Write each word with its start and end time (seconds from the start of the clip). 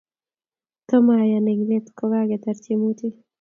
Tomayan 0.87 1.37
ale 1.45 1.51
eng' 1.55 1.67
let 1.69 1.85
kogagetar 1.97 2.57
tyemutik. 2.63 3.15